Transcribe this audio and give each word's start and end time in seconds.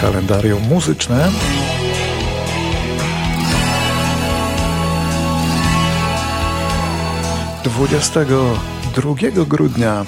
kalendarium 0.00 0.62
muzyczne. 0.68 1.30
Dwudziestego 7.64 8.58
drugiego 8.94 9.46
grudnia. 9.46 10.04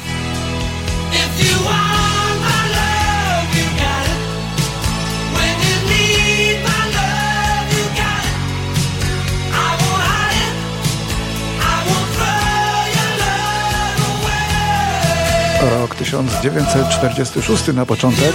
Rok 15.62 15.94
1946 15.94 17.66
na 17.74 17.86
początek. 17.86 18.34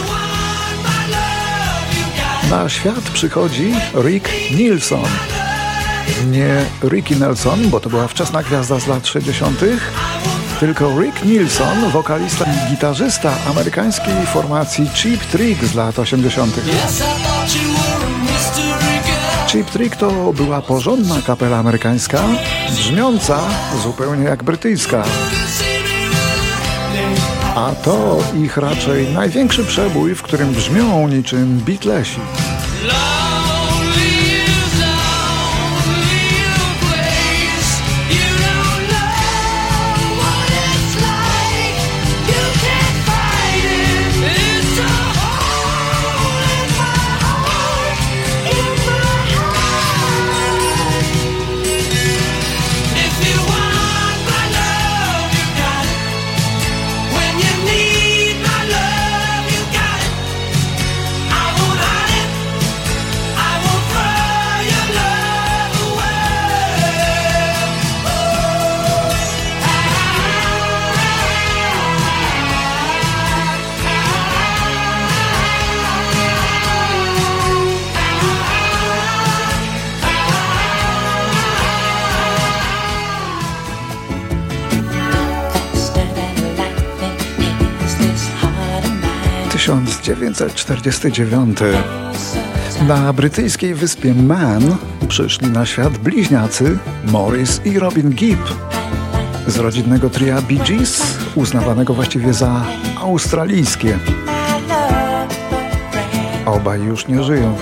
Na 2.53 2.69
świat 2.69 3.09
przychodzi 3.13 3.73
Rick 4.03 4.29
Nilsson. 4.51 5.05
Nie 6.31 6.65
Ricky 6.83 7.15
Nelson, 7.15 7.69
bo 7.69 7.79
to 7.79 7.89
była 7.89 8.07
wczesna 8.07 8.43
gwiazda 8.43 8.79
z 8.79 8.87
lat 8.87 9.07
60., 9.07 9.59
tylko 10.59 11.01
Rick 11.01 11.25
Nilsson, 11.25 11.91
wokalista 11.91 12.45
i 12.45 12.71
gitarzysta 12.71 13.33
amerykańskiej 13.49 14.25
formacji 14.25 14.89
Cheap 14.89 15.19
Trick 15.19 15.63
z 15.65 15.75
lat 15.75 15.99
80. 15.99 16.59
Cheap 19.51 19.69
Trick 19.69 19.95
to 19.95 20.33
była 20.33 20.61
porządna 20.61 21.15
kapela 21.27 21.57
amerykańska, 21.57 22.19
brzmiąca 22.69 23.39
zupełnie 23.83 24.23
jak 24.23 24.43
brytyjska. 24.43 25.03
A 27.55 27.71
to 27.83 28.19
ich 28.43 28.57
raczej 28.57 29.13
największy 29.13 29.63
przebój, 29.65 30.15
w 30.15 30.21
którym 30.21 30.53
brzmią 30.53 31.07
niczym 31.07 31.59
Beatlesi. 31.59 32.19
Tysiąc 89.63 90.01
dziewięćset 90.01 90.55
czterdziesty 90.55 91.11
dziewiąty. 91.11 91.73
Na 92.87 93.13
brytyjskiej 93.13 93.75
wyspie 93.75 94.13
Man 94.13 94.75
przyszli 95.07 95.47
na 95.47 95.65
świat 95.65 95.97
bliźniacy 95.97 96.77
Morris 97.05 97.61
i 97.65 97.79
Robin 97.79 98.09
Gibb 98.09 98.39
z 99.47 99.57
rodzinnego 99.57 100.09
tria 100.09 100.41
Bee 100.41 100.57
Gees, 100.57 101.17
uznawanego 101.35 101.93
właściwie 101.93 102.33
za 102.33 102.65
australijskie. 103.01 103.99
Obaj 106.45 106.81
już 106.81 107.07
nie 107.07 107.23
żyją. 107.23 107.57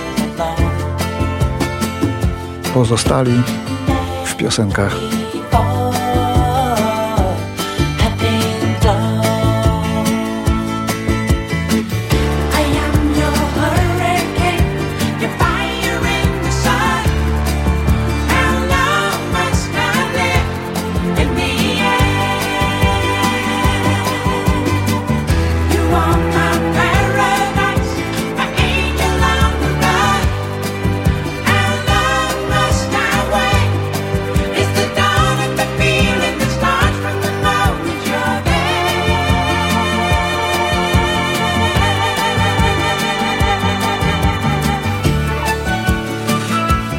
Pozostali 2.74 3.42
w 4.24 4.36
piosenkach. 4.36 5.21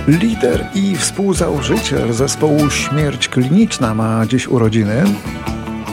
'Lider' 0.08 0.66
i 0.76 0.96
współzałożyciel 0.96 2.14
zespołu 2.14 2.70
Śmierć 2.70 3.28
Kliniczna 3.28 3.94
ma 3.94 4.26
dziś 4.26 4.48
urodziny. 4.48 5.04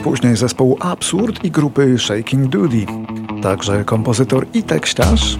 Później 0.05 0.37
zespołu 0.37 0.77
Absurd 0.81 1.45
i 1.45 1.51
grupy 1.51 1.99
Shaking 1.99 2.47
Duty. 2.49 2.87
Także 3.43 3.85
kompozytor 3.85 4.47
i 4.55 4.63
tekściarz. 4.63 5.39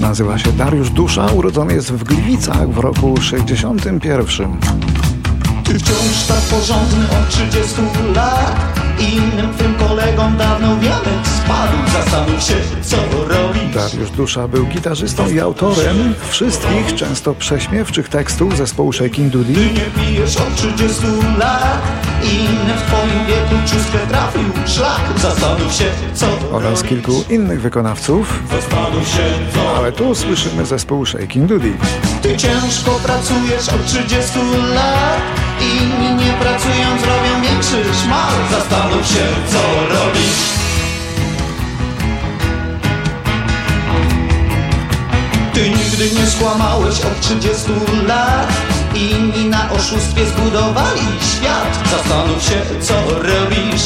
Nazywa 0.00 0.38
się 0.38 0.52
Dariusz 0.52 0.90
Dusza, 0.90 1.26
urodzony 1.26 1.74
jest 1.74 1.92
w 1.92 2.04
Gliwicach 2.04 2.70
w 2.70 2.78
roku 2.78 3.16
61. 3.20 4.56
Ty 5.64 5.78
wciąż 5.78 6.26
tak 6.28 6.40
porządny 6.40 7.04
od 7.04 7.28
30 7.28 7.74
lat 8.14 8.84
Innym 9.00 9.54
twym 9.54 9.74
kolegom 9.74 10.36
dawno 10.36 10.80
wianek 10.80 11.26
spadł 11.44 11.76
Zastanów 11.92 12.42
się, 12.42 12.54
co 12.82 12.96
Dariusz 13.90 14.10
Dusza 14.10 14.48
był 14.48 14.66
gitarzystą 14.66 15.30
i 15.30 15.40
autorem 15.40 16.14
wszystkich, 16.30 16.94
często 16.94 17.34
prześmiewczych 17.34 18.08
tekstów 18.08 18.56
zespołu 18.56 18.92
Shaking 18.92 19.32
Duty. 19.32 19.54
Ty 19.54 19.60
nie 19.60 20.04
pijesz 20.04 20.36
od 20.36 20.56
30 20.56 21.02
lat 21.38 21.82
Inny 22.22 22.74
w 22.74 22.82
twoim 22.82 23.26
wieku 23.26 23.54
czustkę 23.66 23.98
trafił 24.08 24.42
szlak 24.66 25.00
Zastanów 25.16 25.74
się, 25.74 25.84
co 26.14 26.26
Oraz 26.52 26.82
kilku 26.82 27.24
innych 27.30 27.60
wykonawców. 27.60 28.42
Zastanów 28.50 29.08
się, 29.08 29.24
co 29.54 29.76
Ale 29.76 29.92
tu 29.92 30.14
słyszymy 30.14 30.66
zespół 30.66 31.06
Shaking 31.06 31.46
Duty. 31.46 31.72
Ty 32.22 32.36
ciężko 32.36 32.90
pracujesz 32.90 33.68
od 33.68 33.86
30 33.86 34.38
lat 34.74 35.20
Inni 35.60 36.24
nie 36.24 36.32
pracując 36.32 37.02
robią 37.02 37.42
większy 37.42 37.84
szmal 38.02 38.32
Zastanów 38.50 39.06
się, 39.06 39.26
co 39.50 39.94
robisz 39.94 40.63
Nigdy 46.04 46.20
nie 46.20 46.26
skłamałeś 46.26 47.00
od 47.00 47.20
30 47.20 47.70
lat 48.06 48.52
Inni 48.94 49.48
na 49.48 49.70
oszustwie 49.70 50.26
zbudowali 50.26 51.00
świat. 51.20 51.88
Zastanów 51.90 52.42
się, 52.42 52.60
co 52.80 52.94
robisz. 53.10 53.82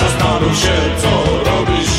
Zastanów 0.00 0.58
się, 0.58 0.72
co 1.02 1.10
robisz. 1.50 1.90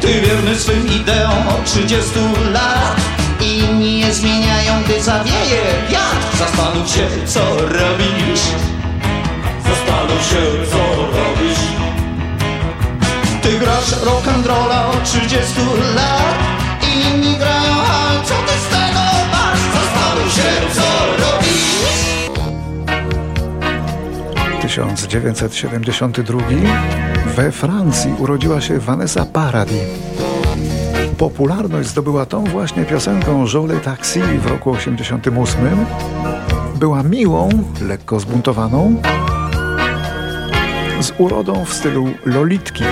Ty 0.00 0.20
wierny 0.20 0.58
swym 0.58 0.88
ideom 0.88 1.48
od 1.48 1.64
30 1.64 2.10
lat. 2.52 2.96
Inni 3.40 4.00
je 4.00 4.14
zmieniają, 4.14 4.82
gdy 4.84 5.02
zawieje 5.02 5.62
wiatr. 5.90 6.36
Zastanów 6.38 6.90
się, 6.90 7.08
co 7.26 7.56
robisz. 7.56 8.40
Zastanów 9.68 10.22
się, 10.30 10.70
co 10.70 10.96
robisz. 10.96 11.62
Ty 13.42 13.58
grasz 13.58 13.90
rock'n'rolla 13.90 14.90
od 14.90 15.04
30 15.04 15.54
lat 15.94 16.55
Grają, 17.38 17.74
a 17.90 18.22
co 18.24 18.34
ty 18.34 18.58
z 18.58 18.68
tego 18.68 19.00
masz? 19.32 19.60
Zastanów 19.74 20.32
się, 20.34 20.50
co 20.74 20.82
robisz 21.22 21.76
1972 24.62 26.40
we 27.36 27.52
Francji 27.52 28.14
urodziła 28.18 28.60
się 28.60 28.78
Vanessa 28.78 29.26
Paradis. 29.32 29.78
Popularność 31.18 31.88
zdobyła 31.88 32.26
tą 32.26 32.44
właśnie 32.44 32.84
piosenką 32.84 33.44
Jolie 33.54 33.80
Taxi 33.80 34.20
w 34.20 34.46
roku 34.46 34.70
88. 34.70 35.86
Była 36.74 37.02
miłą, 37.02 37.48
lekko 37.82 38.20
zbuntowaną, 38.20 39.02
z 41.00 41.12
urodą 41.18 41.64
w 41.64 41.74
stylu 41.74 42.08
lolitki. 42.26 42.84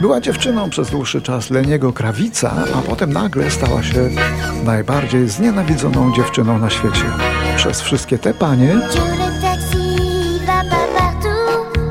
Była 0.00 0.20
dziewczyną 0.20 0.70
przez 0.70 0.90
dłuższy 0.90 1.22
czas 1.22 1.50
Leniego 1.50 1.92
Krawica, 1.92 2.52
a 2.74 2.82
potem 2.82 3.12
nagle 3.12 3.50
stała 3.50 3.82
się 3.82 4.10
najbardziej 4.64 5.28
znienawidzoną 5.28 6.12
dziewczyną 6.16 6.58
na 6.58 6.70
świecie. 6.70 7.04
Przez 7.56 7.80
wszystkie 7.80 8.18
te 8.18 8.34
panie, 8.34 8.80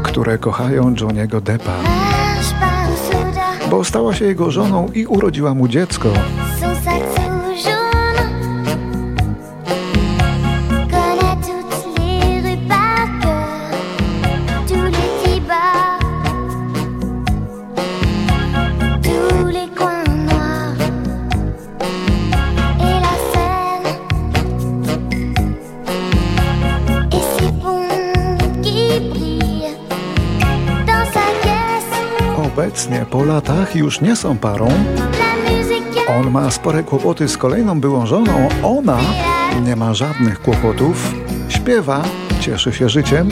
które 0.04 0.38
kochają 0.38 0.94
Johniego 1.02 1.42
Deppa. 1.42 1.76
Bo 3.70 3.84
stała 3.84 4.14
się 4.14 4.26
jego 4.26 4.52
żoną 4.52 4.90
i 4.94 5.06
urodziła 5.06 5.54
mu 5.54 5.68
dziecko. 5.68 6.10
Obecnie 32.76 33.06
po 33.10 33.24
latach 33.24 33.76
już 33.76 34.02
nie 34.02 34.16
są 34.16 34.38
parą. 34.38 34.68
On 36.08 36.32
ma 36.32 36.52
spore 36.52 36.84
kłopoty 36.84 37.28
z 37.28 37.38
kolejną 37.38 37.80
byłą 37.80 38.06
żoną, 38.06 38.50
ona 38.64 39.00
nie 39.64 39.76
ma 39.76 39.94
żadnych 39.94 40.42
kłopotów. 40.42 41.14
Śpiewa, 41.50 42.04
cieszy 42.40 42.74
się 42.74 42.90
życiem. 42.90 43.30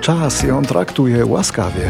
Czas 0.00 0.42
ją 0.42 0.62
traktuje 0.62 1.26
łaskawie. 1.26 1.88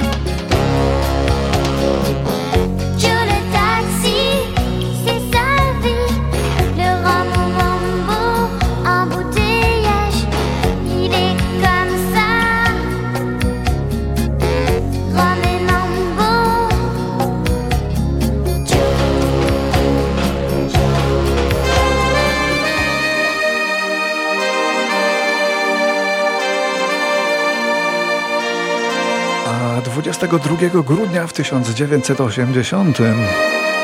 22 30.29 30.83
grudnia 30.83 31.27
w 31.27 31.33
1980 31.33 32.99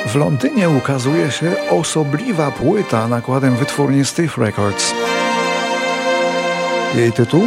w 0.06 0.14
Londynie 0.14 0.70
ukazuje 0.70 1.30
się 1.30 1.68
osobliwa 1.70 2.50
płyta 2.50 3.08
nakładem 3.08 3.56
wytwórni 3.56 4.04
Steve 4.04 4.32
Records. 4.44 4.94
Jej 6.94 7.12
tytuł? 7.12 7.44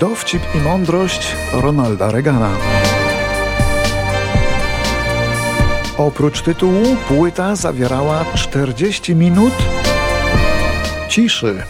Dowcip 0.00 0.42
i 0.54 0.58
mądrość 0.58 1.36
Ronalda 1.52 2.10
Reagana. 2.10 2.50
Oprócz 5.96 6.42
tytułu 6.42 6.96
płyta 7.08 7.56
zawierała 7.56 8.24
40 8.34 9.14
minut 9.14 9.52
ciszy. 11.08 11.62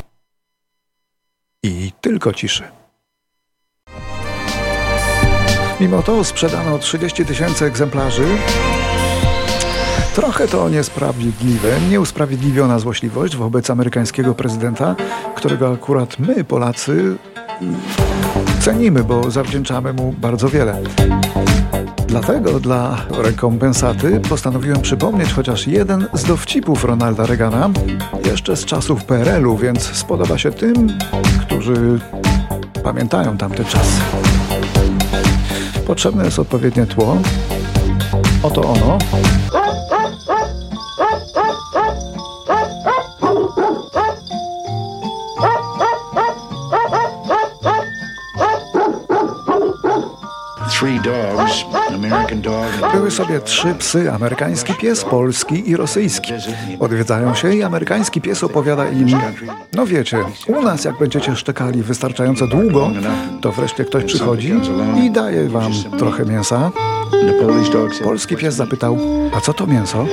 I 1.63 1.93
tylko 2.01 2.33
ciszy. 2.33 2.78
Mimo 5.81 6.03
to 6.03 6.25
sprzedano 6.25 6.79
30 6.79 7.25
tysięcy 7.25 7.65
egzemplarzy. 7.65 8.25
Trochę 10.15 10.49
to 10.49 10.69
niesprawiedliwe, 10.69 11.81
nieusprawiedliwiona 11.91 12.79
złośliwość 12.79 13.37
wobec 13.37 13.71
amerykańskiego 13.71 14.35
prezydenta, 14.35 14.97
którego 15.37 15.73
akurat 15.73 16.19
my, 16.19 16.45
Polacy, 16.45 17.17
cenimy, 18.61 19.05
bo 19.05 19.31
zawdzięczamy 19.31 19.93
mu 19.93 20.13
bardzo 20.13 20.49
wiele. 20.49 20.83
Dlatego 22.07 22.61
dla 22.61 22.97
rekompensaty 23.11 24.21
postanowiłem 24.29 24.81
przypomnieć 24.81 25.33
chociaż 25.33 25.67
jeden 25.67 26.07
z 26.13 26.25
dowcipów 26.25 26.85
Ronalda 26.85 27.27
Reagana, 27.27 27.71
jeszcze 28.25 28.57
z 28.57 28.65
czasów 28.65 29.05
PRL-u, 29.05 29.57
więc 29.57 29.83
spodoba 29.83 30.39
się 30.39 30.51
tym, 30.51 30.99
którzy 31.41 31.99
pamiętają 32.85 33.37
tamte 33.37 33.65
czasy. 33.65 34.01
Potrzebne 35.89 36.25
jest 36.25 36.39
odpowiednie 36.39 36.87
tło. 36.87 37.17
Oto 38.43 38.61
ono. 38.61 38.99
Były 52.93 53.11
sobie 53.11 53.41
trzy 53.41 53.75
psy, 53.75 54.13
amerykański 54.13 54.75
pies, 54.75 55.05
polski 55.05 55.71
i 55.71 55.77
rosyjski. 55.77 56.33
Odwiedzają 56.81 57.35
się 57.35 57.55
i 57.55 57.63
amerykański 57.63 58.21
pies 58.21 58.45
opowiada 58.45 58.89
im, 58.89 59.09
no 59.73 59.87
wiecie, 59.87 60.19
u 60.47 60.63
nas 60.63 60.85
jak 60.85 60.99
będziecie 60.99 61.37
szczekali 61.37 61.83
wystarczająco 61.83 62.47
długo, 62.47 62.91
to 63.41 63.53
wreszcie 63.53 63.85
ktoś 63.85 64.05
przychodzi 64.05 64.55
i 65.05 65.11
daje 65.11 65.49
wam 65.49 65.73
trochę 65.99 66.25
mięsa. 66.25 66.71
Polski 68.05 68.37
pies 68.37 68.55
zapytał, 68.55 68.99
a 69.37 69.41
co 69.41 69.53
to 69.53 69.67
mięso? 69.67 70.07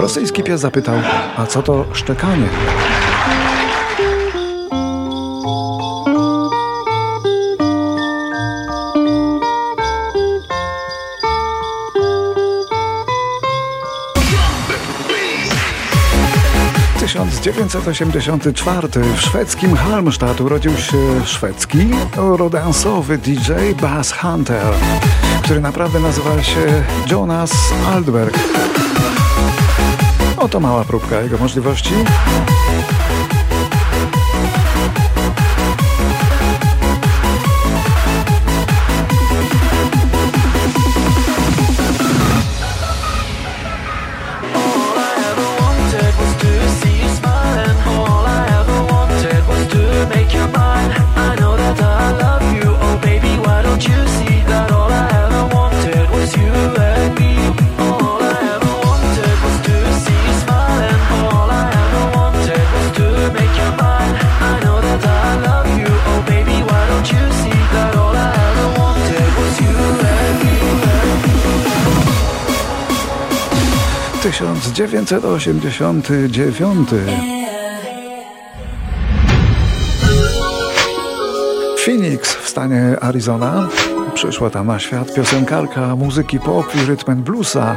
Rosyjski 0.00 0.42
pies 0.42 0.60
zapytał, 0.60 0.94
a 1.36 1.46
co 1.46 1.62
to 1.62 1.84
szczekanie? 1.92 2.46
1984 17.46 18.88
w 19.16 19.20
szwedzkim 19.20 19.76
Halmstad 19.76 20.40
urodził 20.40 20.76
się 20.76 21.26
szwedzki 21.26 21.78
rodansowy 22.16 23.18
DJ 23.18 23.52
Bass 23.80 24.12
Hunter, 24.12 24.74
który 25.42 25.60
naprawdę 25.60 26.00
nazywa 26.00 26.42
się 26.42 26.84
Jonas 27.10 27.52
Aldberg. 27.92 28.38
Oto 30.36 30.60
mała 30.60 30.84
próbka 30.84 31.20
jego 31.20 31.38
możliwości. 31.38 31.94
Tysiąc 74.76 74.90
dziewięćset 74.90 75.24
osiemdziesiąty 75.24 76.28
dziewiąty. 76.30 77.06
Phoenix 81.84 82.34
w 82.34 82.48
stanie 82.48 82.96
Arizona. 83.00 83.68
Przyszła 84.14 84.50
tam 84.50 84.66
na 84.66 84.78
świat 84.78 85.14
piosenkarka 85.14 85.96
muzyki 85.96 86.40
pop 86.40 86.66
i 86.74 86.86
rytm 86.86 87.10
and 87.10 87.20
bluesa 87.20 87.76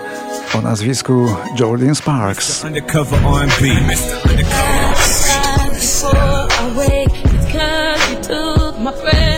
o 0.58 0.62
nazwisku 0.62 1.36
Jordan 1.60 1.96
Sparks. 1.96 2.66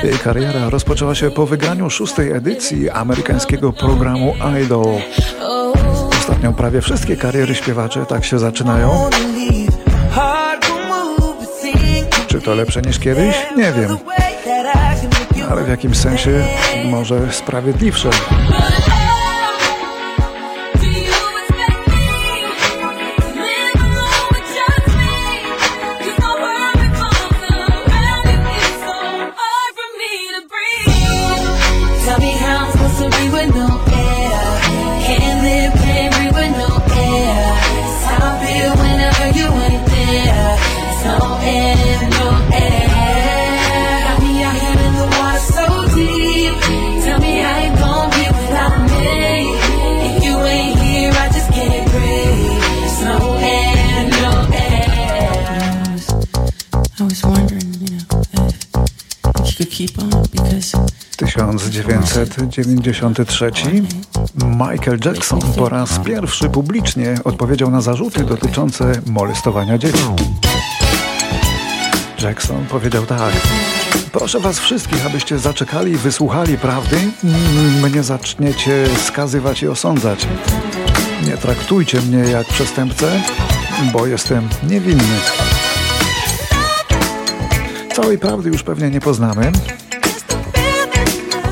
Jej 0.03 0.19
kariera 0.23 0.69
rozpoczęła 0.69 1.15
się 1.15 1.31
po 1.31 1.45
wygraniu 1.45 1.89
szóstej 1.89 2.31
edycji 2.31 2.89
amerykańskiego 2.89 3.73
programu 3.73 4.33
Idol. 4.63 4.85
Ostatnio 6.41 6.57
prawie 6.57 6.81
wszystkie 6.81 7.17
kariery 7.17 7.55
śpiewacze 7.55 8.05
tak 8.05 8.25
się 8.25 8.39
zaczynają. 8.39 9.09
Czy 12.27 12.41
to 12.41 12.55
lepsze 12.55 12.81
niż 12.81 12.99
kiedyś? 12.99 13.35
Nie 13.57 13.71
wiem. 13.71 13.97
ale 15.49 15.63
w 15.63 15.69
jakimś 15.69 15.97
sensie 15.97 16.43
może 16.85 17.33
sprawiedliwsze. 17.33 18.09
1993 61.47 63.51
Michael 64.45 64.99
Jackson 65.05 65.39
po 65.57 65.69
raz 65.69 65.99
pierwszy 65.99 66.49
publicznie 66.49 67.15
odpowiedział 67.23 67.71
na 67.71 67.81
zarzuty 67.81 68.23
dotyczące 68.23 68.91
molestowania 69.05 69.77
dzieci. 69.77 70.03
Jackson 72.21 72.65
powiedział 72.65 73.05
tak. 73.05 73.33
Proszę 74.11 74.39
was 74.39 74.59
wszystkich, 74.59 75.05
abyście 75.05 75.39
zaczekali 75.39 75.91
i 75.91 75.95
wysłuchali 75.95 76.57
prawdy, 76.57 76.97
mnie 77.81 78.03
zaczniecie 78.03 78.87
skazywać 79.07 79.63
i 79.63 79.67
osądzać. 79.67 80.27
Nie 81.27 81.37
traktujcie 81.37 82.01
mnie 82.01 82.17
jak 82.17 82.47
przestępcę, 82.47 83.21
bo 83.93 84.07
jestem 84.07 84.49
niewinny. 84.69 85.19
Całej 87.95 88.17
prawdy 88.17 88.49
już 88.49 88.63
pewnie 88.63 88.89
nie 88.89 88.99
poznamy, 88.99 89.51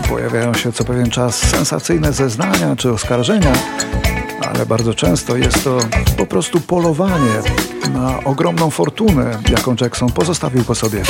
Pojawiają 0.09 0.53
się 0.53 0.71
co 0.71 0.83
pewien 0.83 1.09
czas 1.09 1.35
sensacyjne 1.35 2.13
zeznania 2.13 2.75
czy 2.75 2.91
oskarżenia, 2.91 3.53
ale 4.53 4.65
bardzo 4.65 4.93
często 4.93 5.37
jest 5.37 5.63
to 5.63 5.79
po 6.17 6.25
prostu 6.25 6.61
polowanie 6.61 7.41
na 7.93 8.23
ogromną 8.23 8.69
fortunę, 8.69 9.37
jaką 9.49 9.75
Jackson 9.81 10.11
pozostawił 10.11 10.63
po 10.63 10.75
sobie. 10.75 11.03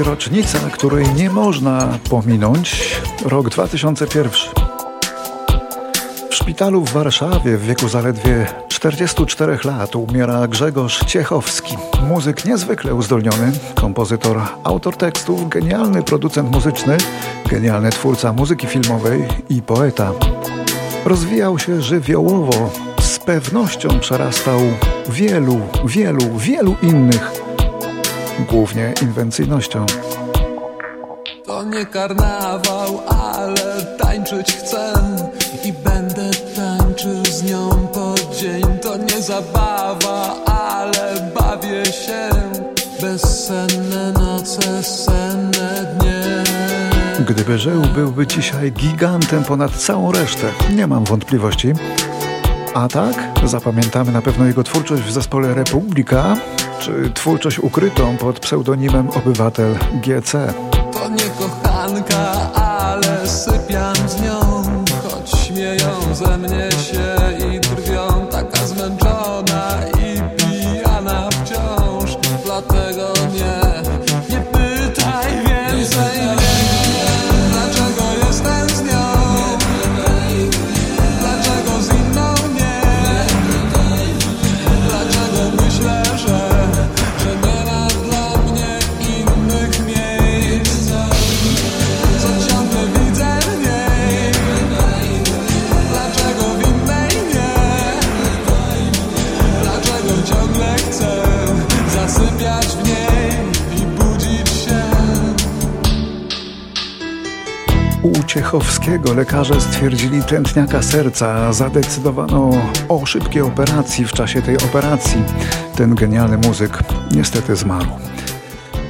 No 0.00 0.06
i 0.06 0.08
rocznica, 0.08 0.58
której 0.58 1.14
nie 1.14 1.30
można 1.30 1.98
pominąć, 2.10 3.00
rok 3.24 3.48
2001. 3.48 4.32
W 6.30 6.34
szpitalu 6.34 6.84
w 6.84 6.92
Warszawie 6.92 7.56
w 7.56 7.64
wieku 7.66 7.88
zaledwie 7.88 8.46
44 8.68 9.58
lat 9.64 9.96
umiera 9.96 10.48
Grzegorz 10.48 11.04
Ciechowski, 11.06 11.76
muzyk 12.08 12.44
niezwykle 12.44 12.94
uzdolniony, 12.94 13.52
kompozytor, 13.74 14.42
autor 14.64 14.96
tekstów, 14.96 15.48
genialny 15.48 16.02
producent 16.02 16.50
muzyczny, 16.50 16.96
genialny 17.50 17.90
twórca 17.90 18.32
muzyki 18.32 18.66
filmowej 18.66 19.24
i 19.50 19.62
poeta. 19.62 20.12
Rozwijał 21.04 21.58
się 21.58 21.82
żywiołowo, 21.82 22.70
z 23.00 23.18
pewnością 23.18 24.00
przerastał 24.00 24.60
wielu, 25.08 25.60
wielu, 25.84 26.38
wielu 26.38 26.76
innych 26.82 27.49
głównie 28.48 28.94
inwencyjnością. 29.02 29.86
To 31.46 31.64
nie 31.64 31.86
karnawał, 31.86 33.00
ale 33.08 33.96
tańczyć 33.98 34.52
chcę 34.52 34.92
i 35.64 35.72
będę 35.72 36.30
tańczył 36.56 37.24
z 37.24 37.42
nią 37.42 37.70
po 37.94 38.14
dzień. 38.34 38.62
To 38.82 38.96
nie 38.96 39.22
zabawa, 39.22 40.44
ale 40.44 41.30
bawię 41.40 41.84
się. 41.86 42.30
Bezsenne 43.00 44.12
noce, 44.12 44.82
senne 44.82 45.96
dnie. 45.98 46.44
Gdyby 47.28 47.58
żył, 47.58 47.82
byłby 47.94 48.26
dzisiaj 48.26 48.72
gigantem 48.72 49.44
ponad 49.44 49.72
całą 49.72 50.12
resztę. 50.12 50.46
Nie 50.76 50.86
mam 50.86 51.04
wątpliwości. 51.04 51.72
A 52.74 52.88
tak, 52.88 53.14
zapamiętamy 53.44 54.12
na 54.12 54.22
pewno 54.22 54.44
jego 54.46 54.62
twórczość 54.62 55.02
w 55.02 55.12
zespole 55.12 55.54
Republika, 55.54 56.36
czy 56.80 57.10
twórczość 57.14 57.58
ukrytą 57.58 58.16
pod 58.16 58.40
pseudonimem 58.40 59.10
Obywatel 59.10 59.78
GC. 59.92 60.54
To 60.92 61.08
nie 61.08 61.30
kochanka, 61.38 62.52
ale 62.52 63.28
sypiam 63.28 63.94
z 64.08 64.22
nią, 64.22 64.40
choć 65.02 65.30
śmieją 65.30 66.14
ze 66.14 66.38
mnie 66.38 66.68
się 66.72 67.16
i 67.46 67.59
U 108.30 108.32
Ciechowskiego 108.32 109.14
lekarze 109.14 109.60
stwierdzili 109.60 110.22
tętniaka 110.22 110.82
serca. 110.82 111.52
Zadecydowano 111.52 112.50
o 112.88 113.06
szybkiej 113.06 113.42
operacji. 113.42 114.04
W 114.04 114.12
czasie 114.12 114.42
tej 114.42 114.56
operacji 114.56 115.22
ten 115.76 115.94
genialny 115.94 116.38
muzyk 116.38 116.78
niestety 117.14 117.56
zmarł. 117.56 117.86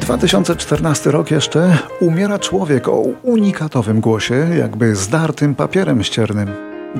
2014 0.00 1.10
rok 1.10 1.30
jeszcze 1.30 1.78
umiera 2.00 2.38
człowiek 2.38 2.88
o 2.88 3.02
unikatowym 3.22 4.00
głosie, 4.00 4.48
jakby 4.58 4.96
zdartym 4.96 5.54
papierem 5.54 6.02
ściernym. 6.02 6.48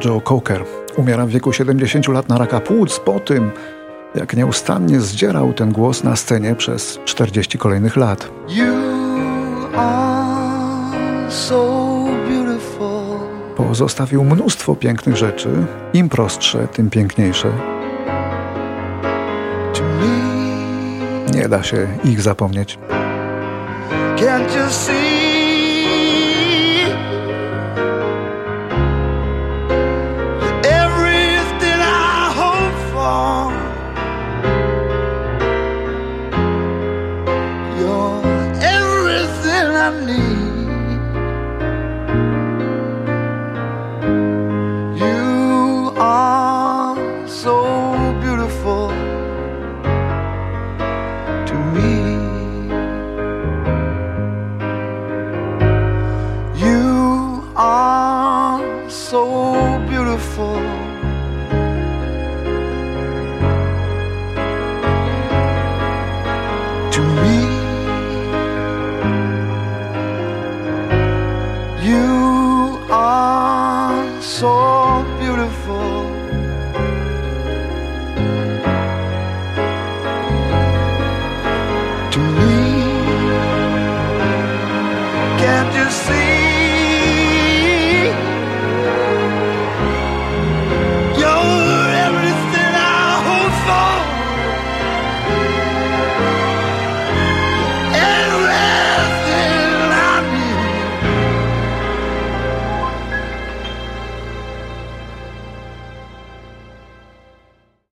Joe 0.04 0.20
Cocker 0.20 0.64
umiera 0.96 1.26
w 1.26 1.30
wieku 1.30 1.52
70 1.52 2.08
lat 2.08 2.28
na 2.28 2.38
raka 2.38 2.60
płuc 2.60 3.00
po 3.00 3.20
tym, 3.20 3.50
jak 4.14 4.36
nieustannie 4.36 5.00
zdzierał 5.00 5.52
ten 5.52 5.72
głos 5.72 6.04
na 6.04 6.16
scenie 6.16 6.54
przez 6.54 6.98
40 7.04 7.58
kolejnych 7.58 7.96
lat. 7.96 8.30
So. 11.28 11.99
Pozostawił 13.68 14.24
mnóstwo 14.24 14.76
pięknych 14.76 15.16
rzeczy, 15.16 15.48
im 15.92 16.08
prostsze, 16.08 16.68
tym 16.68 16.90
piękniejsze. 16.90 17.52
Nie 21.34 21.48
da 21.48 21.62
się 21.62 21.88
ich 22.04 22.22
zapomnieć. 22.22 22.78
Can't 24.16 24.56
you 24.56 24.70
see? 24.70 25.09
Beautiful. 48.50 49.09